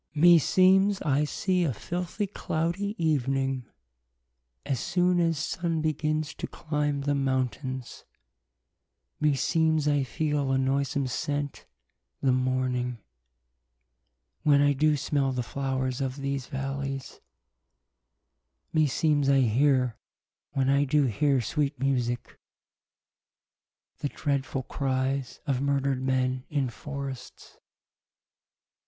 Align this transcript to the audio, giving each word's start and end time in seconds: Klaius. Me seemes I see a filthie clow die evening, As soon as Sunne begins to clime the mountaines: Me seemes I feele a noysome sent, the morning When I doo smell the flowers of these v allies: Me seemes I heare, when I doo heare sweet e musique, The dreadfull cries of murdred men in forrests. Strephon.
Klaius. 0.13 0.21
Me 0.23 0.39
seemes 0.39 1.01
I 1.03 1.23
see 1.25 1.63
a 1.63 1.69
filthie 1.73 2.25
clow 2.33 2.71
die 2.71 2.95
evening, 2.97 3.67
As 4.65 4.79
soon 4.79 5.19
as 5.19 5.37
Sunne 5.37 5.79
begins 5.79 6.33
to 6.33 6.47
clime 6.47 7.01
the 7.01 7.13
mountaines: 7.13 8.03
Me 9.19 9.35
seemes 9.35 9.87
I 9.87 9.99
feele 10.01 10.53
a 10.53 10.57
noysome 10.57 11.07
sent, 11.07 11.67
the 12.19 12.31
morning 12.31 12.97
When 14.41 14.59
I 14.59 14.73
doo 14.73 14.97
smell 14.97 15.33
the 15.33 15.43
flowers 15.43 16.01
of 16.01 16.15
these 16.15 16.47
v 16.47 16.57
allies: 16.57 17.21
Me 18.73 18.87
seemes 18.87 19.29
I 19.29 19.41
heare, 19.41 19.99
when 20.53 20.67
I 20.67 20.83
doo 20.83 21.05
heare 21.05 21.41
sweet 21.41 21.75
e 21.79 21.83
musique, 21.83 22.39
The 23.99 24.09
dreadfull 24.09 24.63
cries 24.63 25.41
of 25.45 25.61
murdred 25.61 26.01
men 26.01 26.43
in 26.49 26.69
forrests. 26.71 27.43
Strephon. 27.43 27.61